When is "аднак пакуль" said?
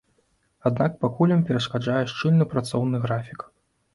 0.69-1.33